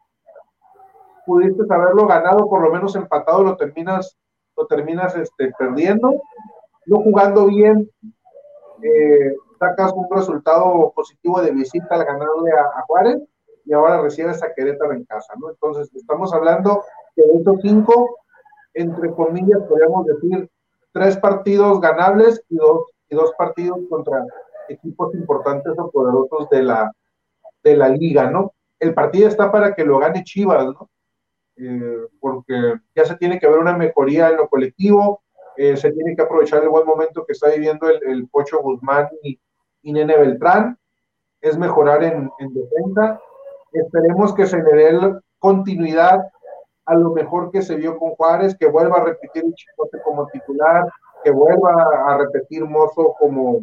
[1.26, 4.16] pudiste haberlo ganado, por lo menos empatado, lo terminas,
[4.56, 6.20] lo terminas este, perdiendo.
[6.86, 7.88] No jugando bien,
[8.82, 13.22] eh, sacas un resultado positivo de visita al ganarle a, Juárez
[13.64, 15.50] y ahora recibes a Querétaro en casa, ¿no?
[15.50, 16.82] Entonces, estamos hablando
[17.14, 18.18] que de estos cinco,
[18.74, 20.50] entre comillas, podríamos decir,
[20.92, 24.24] tres partidos ganables y dos, y dos partidos contra
[24.68, 26.92] equipos importantes o poderosos de la,
[27.62, 28.52] de la liga, ¿no?
[28.78, 30.90] El partido está para que lo gane Chivas, ¿no?
[31.56, 35.22] Eh, porque ya se tiene que ver una mejoría en lo colectivo,
[35.56, 39.38] eh, se tiene que aprovechar el buen momento que está viviendo el, Pocho Guzmán y,
[39.82, 40.78] Nene Beltrán,
[41.40, 43.20] es mejorar en, defensa,
[43.72, 46.20] esperemos que se le dé continuidad
[46.92, 50.26] a lo mejor que se vio con Juárez, que vuelva a repetir el Chicote como
[50.28, 50.88] titular,
[51.24, 51.72] que vuelva
[52.06, 53.62] a repetir Mozo como,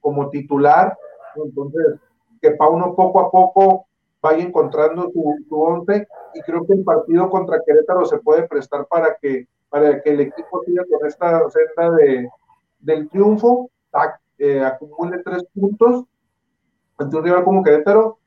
[0.00, 0.96] como titular,
[1.36, 1.96] entonces
[2.40, 3.86] que Pauno poco a poco
[4.22, 8.86] vaya encontrando su, su once y creo que el partido contra Querétaro se puede prestar
[8.86, 12.28] para que para que el equipo siga con esta senda de,
[12.80, 13.70] del triunfo,
[14.38, 16.04] eh, acumule tres puntos
[16.98, 18.18] ante un rival como Querétaro,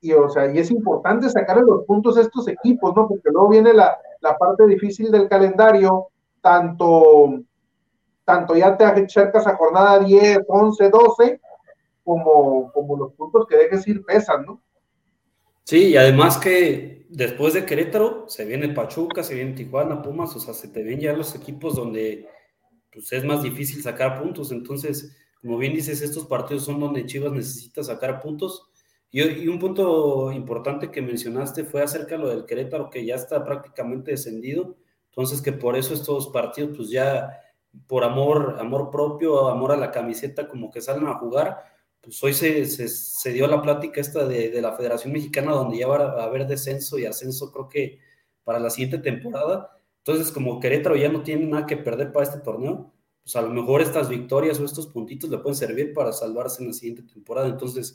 [0.00, 3.08] y o sea, y es importante sacarle los puntos a estos equipos, ¿no?
[3.08, 6.08] Porque luego viene la, la parte difícil del calendario,
[6.40, 7.40] tanto,
[8.24, 11.40] tanto ya te acercas a jornada 10, 11, 12,
[12.04, 14.60] como, como los puntos que dejes ir pesan, ¿no?
[15.64, 20.40] Sí, y además que después de Querétaro se viene Pachuca, se viene Tijuana, Pumas, o
[20.40, 22.26] sea, se te ven ya los equipos donde
[22.92, 24.50] pues, es más difícil sacar puntos.
[24.52, 28.70] Entonces, como bien dices, estos partidos son donde Chivas necesita sacar puntos.
[29.10, 33.44] Y, un punto importante que mencionaste fue acerca de lo del Querétaro, que ya está
[33.44, 34.76] prácticamente descendido.
[35.10, 37.30] Entonces, que por eso estos partidos, pues ya
[37.86, 41.58] por amor, amor propio, amor a la camiseta, como que salen a jugar
[42.00, 45.88] pues hoy se, se, dio la plática esta de, de, la Federación Mexicana donde ya
[45.88, 47.98] va a haber descenso y ascenso creo que
[48.44, 49.70] para la siguiente temporada.
[49.98, 53.50] Entonces, como Querétaro ya no tiene nada que perder para este torneo, pues a lo
[53.50, 57.48] mejor estas victorias o estos puntitos le pueden servir para salvarse en la siguiente temporada.
[57.48, 57.94] Entonces,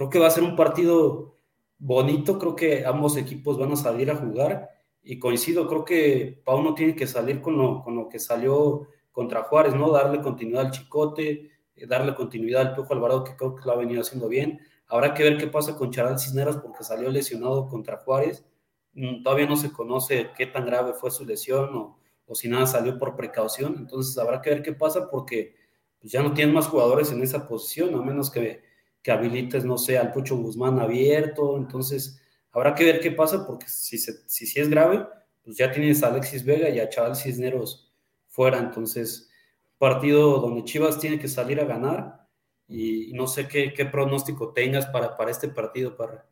[0.00, 1.36] creo que va a ser un partido
[1.78, 4.70] bonito, creo que ambos equipos van a salir a jugar
[5.02, 9.42] y coincido, creo que Pauno tiene que salir con lo, con lo que salió contra
[9.42, 9.90] Juárez, ¿no?
[9.90, 13.76] Darle continuidad al Chicote, eh, darle continuidad al Piojo Alvarado, que creo que lo ha
[13.76, 14.60] venido haciendo bien.
[14.86, 18.46] Habrá que ver qué pasa con Charal Cisneros, porque salió lesionado contra Juárez.
[18.94, 22.64] Mm, todavía no se conoce qué tan grave fue su lesión o, o si nada
[22.64, 23.74] salió por precaución.
[23.76, 25.56] Entonces habrá que ver qué pasa porque
[26.00, 28.69] pues, ya no tienen más jugadores en esa posición, a menos que,
[29.02, 31.56] que habilites, no sé, al Pucho Guzmán abierto.
[31.56, 32.20] Entonces
[32.52, 35.06] habrá que ver qué pasa porque si, si, si es grave,
[35.42, 37.92] pues ya tienes a Alexis Vega y a Chaval Cisneros
[38.28, 38.58] fuera.
[38.58, 39.30] Entonces
[39.78, 42.28] partido donde Chivas tiene que salir a ganar
[42.68, 46.26] y no sé qué, pronóstico tengas para, para este partido, Parra.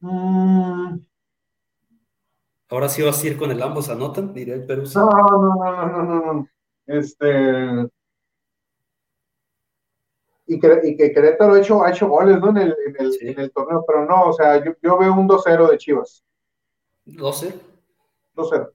[0.00, 1.00] Mm.
[2.68, 4.84] Ahora sí vas a ir con el ambos anotan, diré el Perú.
[4.94, 6.48] No, no, no, no, no, no.
[6.86, 7.88] Este.
[10.46, 12.50] Y que, y que Querétaro ha hecho, ha hecho goles, ¿no?
[12.50, 15.28] En el, en el, en el torneo, pero no, o sea, yo, yo veo un
[15.28, 16.24] 2-0 de Chivas.
[17.06, 17.52] ¿12?
[18.34, 18.72] 2-0.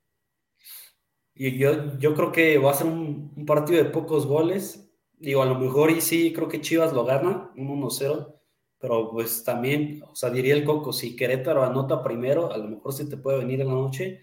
[1.36, 4.90] Y yo, yo creo que va a ser un, partido de pocos goles.
[5.18, 8.36] Digo, a lo mejor y sí, creo que Chivas lo gana, un 1-0.
[8.80, 12.94] Pero pues también, o sea, diría el Coco, si Querétaro anota primero, a lo mejor
[12.94, 14.22] sí te puede venir en la noche.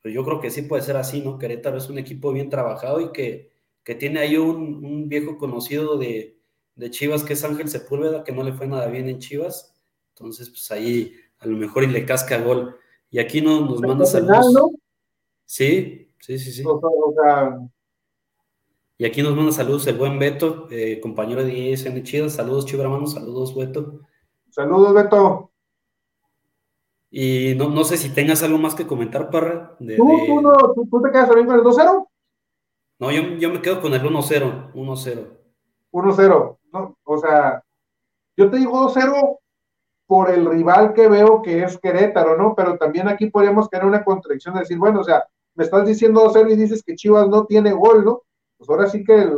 [0.00, 1.38] Pero yo creo que sí puede ser así, ¿no?
[1.38, 3.50] Querétaro es un equipo bien trabajado y que,
[3.84, 6.35] que tiene ahí un, un viejo conocido de,
[6.76, 9.74] de, Chivas que es Ángel Sepúlveda, que no le fue nada bien en Chivas.
[10.14, 12.76] Entonces, pues ahí a lo mejor y le casca gol.
[13.10, 14.52] Y aquí no, nos manda saludos.
[14.52, 14.70] ¿no?
[15.44, 16.64] Sí, Sí, sí, sí.
[18.98, 22.28] Y aquí nos manda saludos el buen Beto, eh, compañero de ISN Chida.
[22.28, 23.06] Saludos, hermano.
[23.06, 24.00] Saludos, Beto.
[24.50, 25.52] Saludos, Beto.
[27.10, 29.76] Y no, no sé si tengas algo más que comentar, Parra.
[29.78, 29.86] ¿Tú,
[30.26, 32.08] Tú, no, ¿tú, te quedas también con el 2-0?
[32.98, 34.72] No, yo, yo, me quedo con el 1-0.
[34.72, 35.28] 1-0.
[35.92, 36.58] 1-0.
[37.06, 37.62] O sea,
[38.36, 39.38] yo te digo 2-0
[40.06, 42.54] por el rival que veo que es Querétaro, ¿no?
[42.54, 46.24] Pero también aquí podríamos tener una contradicción de decir, bueno, o sea, me estás diciendo
[46.24, 48.22] 2-0 y dices que Chivas no tiene gol, ¿no?
[48.58, 49.30] Pues ahora sí que,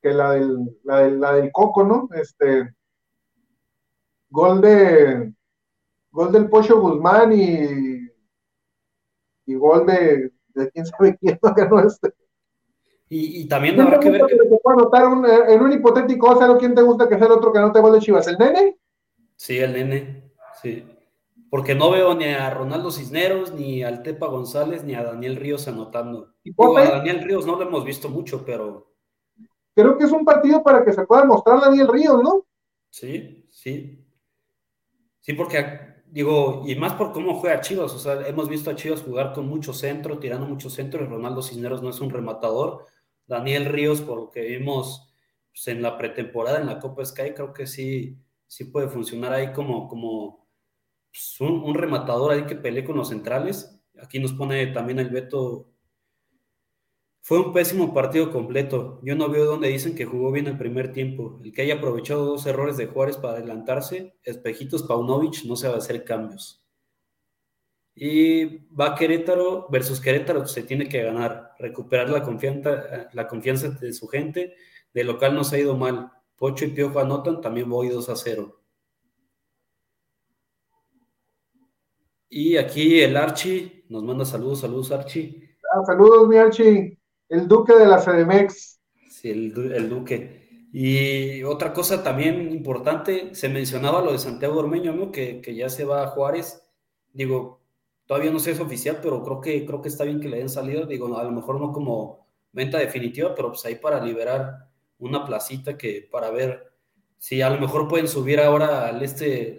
[0.00, 2.08] que la, del, la, del, Coco, ¿no?
[2.14, 2.72] Este,
[4.30, 5.32] gol de
[6.12, 8.08] gol del Pocho Guzmán y,
[9.46, 11.38] y gol de, de quién sabe quién
[11.70, 12.14] no este.
[13.10, 14.34] Y, y también habrá que ver que...
[14.34, 17.98] en un hipotético, ¿quién te gusta que sea el otro que no te gol de
[17.98, 18.26] Chivas?
[18.28, 18.78] ¿El nene?
[19.36, 20.84] Sí, el nene, sí
[21.50, 25.66] porque no veo ni a Ronaldo Cisneros, ni al Tepa González, ni a Daniel Ríos
[25.66, 26.32] anotando.
[26.44, 28.94] ¿Y a Daniel Ríos no lo hemos visto mucho, pero.
[29.74, 32.46] Creo que es un partido para que se pueda mostrar Daniel Ríos, ¿no?
[32.88, 34.06] Sí, sí.
[35.18, 39.02] Sí, porque, digo, y más por cómo juega Chivas, o sea, hemos visto a Chivas
[39.02, 42.86] jugar con mucho centro, tirando mucho centro, y Ronaldo Cisneros no es un rematador.
[43.30, 45.10] Daniel Ríos, por lo que vimos
[45.50, 48.18] pues, en la pretemporada en la Copa Sky, creo que sí
[48.50, 50.48] sí puede funcionar ahí como, como
[51.12, 53.80] pues, un, rematador ahí que pelee con los centrales.
[54.02, 55.70] Aquí nos pone también el veto.
[57.22, 59.00] Fue un pésimo partido completo.
[59.04, 61.38] Yo no veo donde dicen que jugó bien el primer tiempo.
[61.44, 65.74] El que haya aprovechado dos errores de Juárez para adelantarse, Espejitos Paunovic no se va
[65.74, 66.59] a hacer cambios.
[68.02, 73.92] Y va Querétaro versus Querétaro, se tiene que ganar, recuperar la confianza, la confianza de
[73.92, 74.54] su gente.
[74.94, 76.10] De local no se ha ido mal.
[76.34, 78.58] Pocho y Piojo anotan, también voy 2 a 0.
[82.30, 85.46] Y aquí el Archi nos manda saludos, saludos Archi.
[85.70, 88.80] Ah, saludos mi Archi, el duque de la CDMX.
[89.10, 90.68] Sí, el, el, duque.
[90.72, 95.12] Y otra cosa también importante, se mencionaba lo de Santiago Ormeño, ¿no?
[95.12, 96.66] Que, que ya se va a Juárez.
[97.12, 97.59] Digo,
[98.10, 100.38] todavía no sé si es oficial, pero creo que, creo que está bien que le
[100.38, 100.84] den salida.
[100.84, 104.68] Digo, a lo mejor no como venta definitiva, pero pues ahí para liberar
[104.98, 106.72] una placita que para ver
[107.18, 109.56] si a lo mejor pueden subir ahora al este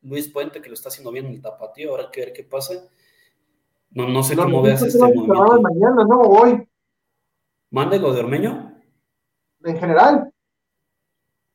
[0.00, 2.74] Luis Puente, que lo está haciendo bien en el tapatío, ahora que ver qué pasa.
[3.90, 5.60] No, no sé cómo veas este movimiento.
[5.62, 6.68] Mañana, no, hoy.
[7.70, 8.82] ¿Mande lo de Ormeño?
[9.62, 10.28] En general.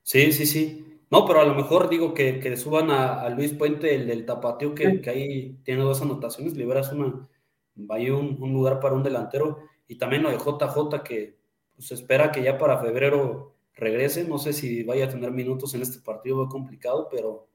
[0.01, 0.86] Sí, sí, sí.
[1.09, 4.75] No, pero a lo mejor digo que, que suban a, Luis Puente, el del tapatío,
[4.75, 7.27] que, que, ahí tiene dos anotaciones, liberas una,
[7.75, 9.59] vaya un, un lugar para un delantero.
[9.87, 11.37] Y también lo de JJ, que
[11.75, 14.27] pues espera que ya para febrero regrese.
[14.27, 17.47] No sé si vaya a tener minutos en este partido, muy complicado, pero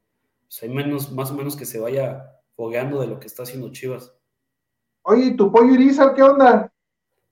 [0.45, 3.73] pues hay menos, más o menos que se vaya fogueando de lo que está haciendo
[3.73, 4.15] Chivas.
[5.03, 6.73] Oye, ¿tu pollo Irizar qué onda?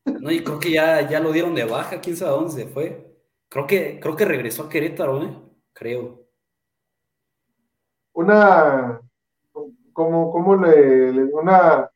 [0.04, 3.16] No, y creo que ya, ya lo dieron de baja, quién sabe dónde se fue.
[3.48, 5.36] Creo que, creo que regresó a Querétaro, ¿eh?
[5.80, 6.26] Creo.
[8.12, 9.00] Una,
[9.94, 11.90] como, como le, una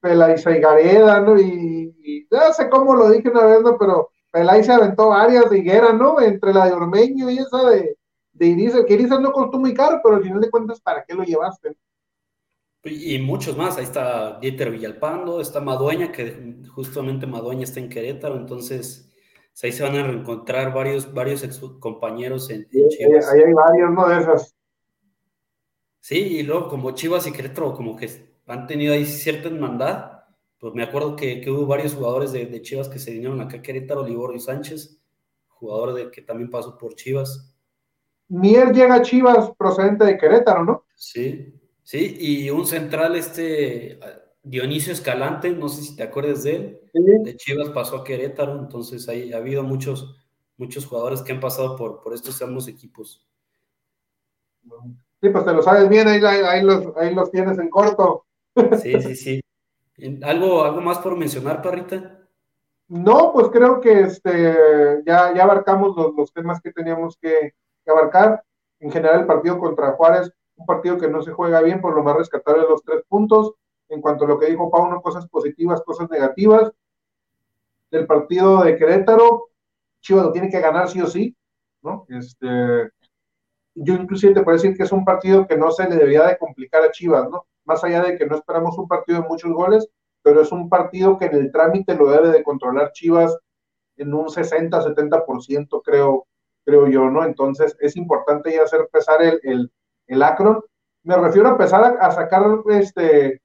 [0.00, 1.36] Pelaiza y Gareda, ¿no?
[1.40, 3.76] Y, ya sé cómo lo dije una vez, ¿no?
[3.78, 6.20] Pero Pelay se aventó varias de higuera, ¿no?
[6.20, 7.98] Entre la de Ormeño y esa de,
[8.32, 11.14] de Irizar, que Irizar no costó muy caro, pero al final de cuentas, ¿para qué
[11.14, 11.76] lo llevaste?
[12.84, 18.36] Y, muchos más, ahí está Dieter Villalpando, está Madueña, que justamente Madueña está en Querétaro,
[18.36, 19.11] entonces
[19.62, 23.28] ahí se van a reencontrar varios, varios ex compañeros en, Chivas.
[23.28, 24.08] Ahí hay varios, ¿no?
[24.08, 24.54] De esas.
[26.00, 28.10] Sí, y luego como Chivas y Querétaro, como que
[28.46, 30.24] han tenido ahí cierta hermandad.
[30.58, 34.06] Pues me acuerdo que, hubo varios jugadores de, Chivas que se vinieron acá a Querétaro,
[34.06, 35.00] Liborio Sánchez,
[35.48, 37.52] jugador de, que también pasó por Chivas.
[38.28, 40.86] Mier llega a Chivas procedente de Querétaro, ¿no?
[40.94, 43.98] Sí, sí, y un central, este
[44.42, 46.80] Dionisio Escalante, no sé si te acuerdas de él,
[47.24, 50.20] de Chivas pasó a Querétaro, entonces ahí ha habido muchos,
[50.56, 53.26] muchos jugadores que han pasado por, por estos ambos equipos.
[55.20, 58.26] Sí, pues te lo sabes bien, ahí, ahí, los, ahí los tienes en corto.
[58.82, 59.40] Sí, sí, sí.
[60.22, 62.18] ¿Algo, algo más por mencionar, Parrita?
[62.88, 67.54] No, pues creo que este, ya, ya abarcamos los, temas que teníamos que,
[67.86, 68.42] abarcar.
[68.80, 72.02] En general, el partido contra Juárez, un partido que no se juega bien, por lo
[72.02, 73.54] más rescatable los tres puntos.
[73.92, 76.72] En cuanto a lo que dijo Pauno, cosas positivas, cosas negativas.
[77.90, 79.50] Del partido de Querétaro,
[80.00, 81.36] Chivas lo tiene que ganar sí o sí,
[81.82, 82.06] ¿no?
[82.08, 82.90] Este,
[83.74, 86.38] yo inclusive te puedo decir que es un partido que no se le debería de
[86.38, 87.46] complicar a Chivas, ¿no?
[87.64, 89.88] más allá de que no esperamos un partido de muchos goles,
[90.22, 93.36] pero es un partido que en el trámite lo debe de controlar Chivas
[93.96, 96.26] en un 60-70%, creo,
[96.64, 97.24] creo yo, ¿no?
[97.24, 99.72] Entonces es importante ya hacer pesar el, el,
[100.06, 100.24] el.
[101.04, 103.42] Me refiero a empezar a, sacar, este,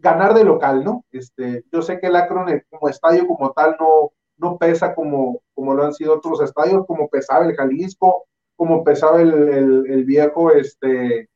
[0.00, 1.04] ganar de local, ¿no?
[1.12, 5.40] Este, yo sé que el Akron eh, como estadio como tal no, no pesa como,
[5.54, 8.24] como lo han sido otros estadios, como pesaba el Jalisco,
[8.56, 11.28] como pesaba el, el, el viejo, este,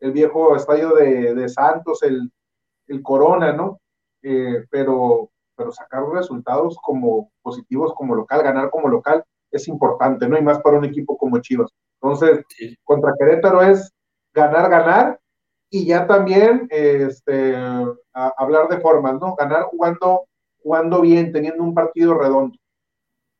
[0.00, 2.30] el viejo estadio de, Santos, el,
[3.02, 3.80] Corona, ¿no?
[4.22, 10.36] Eh, pero, pero sacar resultados como positivos como local, ganar como local, es importante, ¿no?
[10.36, 11.70] Y más para un equipo como Chivas.
[12.02, 12.44] Entonces,
[12.84, 13.90] contra Querétaro es
[14.34, 15.20] ganar, ganar,
[15.72, 17.56] y ya también este,
[18.12, 19.34] hablar de formas, ¿no?
[19.34, 20.26] Ganar jugando,
[20.62, 22.56] jugando bien, teniendo un partido redondo.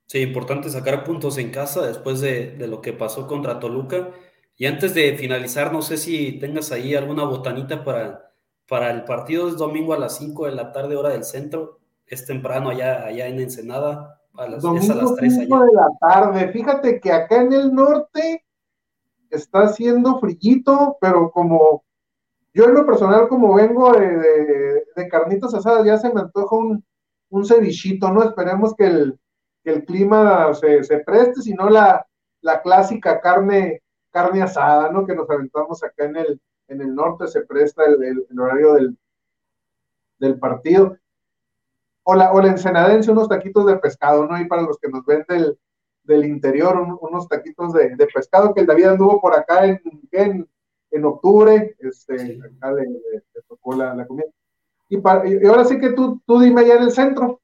[0.07, 4.09] Sí, importante sacar puntos en casa después de, de lo que pasó contra Toluca
[4.57, 8.33] y antes de finalizar, no sé si tengas ahí alguna botanita para,
[8.69, 11.81] para el partido es domingo a las 5 de la tarde, hora del centro.
[12.07, 14.21] Es temprano allá, allá en Ensenada.
[14.35, 15.59] A las, domingo a las 3 allá.
[15.65, 16.53] de la tarde.
[16.53, 18.45] Fíjate que acá en el norte
[19.31, 21.85] está haciendo frillito, pero como
[22.55, 26.85] yo en lo personal, como vengo de, de, carnitas asadas, ya se me antoja un,
[27.31, 28.23] un cevichito, ¿no?
[28.23, 29.19] Esperemos que el,
[29.65, 32.07] que el clima se, se preste, si no la,
[32.41, 33.83] la clásica carne
[34.13, 35.05] carne asada, ¿no?
[35.05, 38.97] Que nos aventamos acá en el, en el norte, se presta el, horario del,
[40.19, 40.97] del partido.
[42.05, 44.39] O la, o la ensenadense, unos taquitos de pescado, ¿no?
[44.41, 45.59] Y para los que nos ven del,
[46.05, 49.81] del interior, unos taquitos de, pescado que el David anduvo por acá en,
[50.13, 50.49] en,
[51.05, 52.87] octubre, este, acá le,
[53.49, 54.27] tocó la, comida.
[54.89, 54.97] Y,
[55.47, 57.41] ahora sí que tú, tú dime allá en el centro.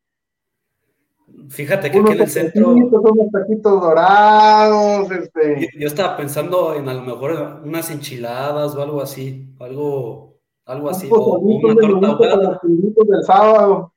[1.48, 2.70] Fíjate que aquí en el centro.
[2.70, 5.68] Unos taquitos dorados, este.
[5.78, 11.08] Yo, estaba pensando en a lo mejor unas enchiladas o algo así, algo, algo así,
[11.10, 12.60] o, una torta ahogada.
[12.62, 13.92] del sábado.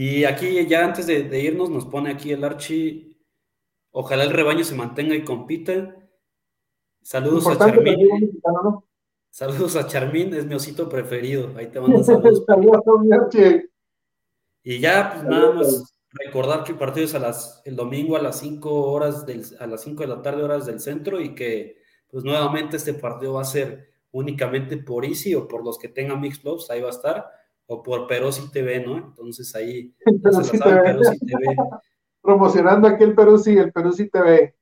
[0.00, 3.18] Y aquí ya antes de, irnos nos pone aquí el Archi,
[3.90, 5.96] ojalá el rebaño se mantenga y compita.
[7.02, 8.40] Saludos a Charmín.
[9.30, 11.52] Saludos a Charmín, es mi osito preferido.
[11.56, 12.44] Ahí te mando saludos.
[14.62, 18.22] y ya, pues nada más recordar que el partido es a las, el domingo a
[18.22, 21.78] las 5 horas del, a las 5 de la tarde, horas del centro, y que
[22.10, 26.20] pues nuevamente este partido va a ser únicamente por Easy o por los que tengan
[26.20, 27.26] Mix Clubs, ahí va a estar
[27.66, 28.96] o por Perosi TV, ¿no?
[28.96, 31.56] Entonces ahí Perosi TV.
[32.22, 34.54] Promocionando aquí el Perosi, el Perosi TV.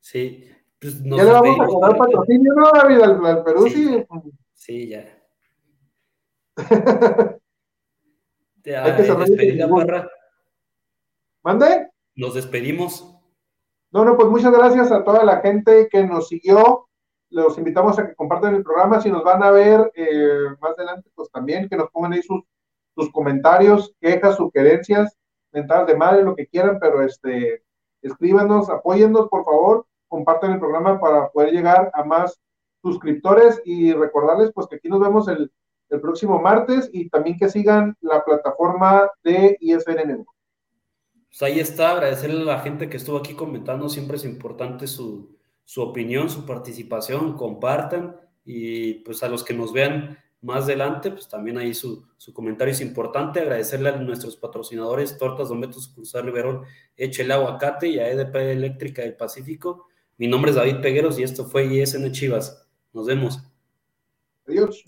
[0.00, 0.44] Sí.
[0.80, 3.00] Pues ya le vamos a cobrar patrocinio, ¿no, David?
[3.00, 4.06] Al, al Perusi.
[4.54, 5.04] Sí, ya.
[8.84, 10.08] Hay que despedida, Parra.
[11.42, 11.90] ¿Mande?
[12.14, 13.14] Nos despedimos.
[13.90, 16.88] No, no, pues muchas gracias a toda la gente que nos siguió
[17.30, 19.00] los invitamos a que compartan el programa.
[19.00, 22.42] Si nos van a ver eh, más adelante, pues también que nos pongan ahí sus,
[22.94, 25.16] sus comentarios, quejas, sugerencias,
[25.52, 27.62] mentadas de madre, lo que quieran, pero este,
[28.02, 32.40] escríbanos, apóyennos, por favor, compartan el programa para poder llegar a más
[32.82, 35.50] suscriptores y recordarles pues que aquí nos vemos el,
[35.90, 40.26] el próximo martes y también que sigan la plataforma de ISN
[41.28, 45.36] Pues ahí está, agradecerle a la gente que estuvo aquí comentando, siempre es importante su,
[45.64, 51.28] su opinión, su participación, compartan y pues a los que nos vean más adelante, pues
[51.28, 53.40] también ahí su, comentario es importante.
[53.40, 56.64] Agradecerle a nuestros patrocinadores, Tortas Dometos Cruzar Liberón,
[56.96, 59.88] Eche el Aguacate y a EDP Eléctrica del Pacífico.
[60.18, 62.66] Mi nombre es David Pegueros y esto fue ISN Chivas.
[62.92, 63.38] Nos vemos.
[64.48, 64.82] Adiós.